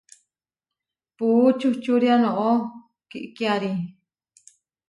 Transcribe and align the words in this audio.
Puú 1.15 1.39
čuhčúria 1.59 2.15
noʼó 2.23 2.51
kikiári. 3.09 3.71